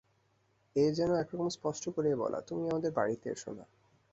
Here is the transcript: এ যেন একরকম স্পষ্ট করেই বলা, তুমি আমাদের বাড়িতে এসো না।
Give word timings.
এ 0.75 0.85
যেন 0.97 1.11
একরকম 1.15 1.47
স্পষ্ট 1.49 1.83
করেই 1.89 2.15
বলা, 2.15 2.39
তুমি 2.41 2.63
আমাদের 2.69 2.91
বাড়িতে 2.91 3.27
এসো 3.29 3.51
না। 3.53 3.65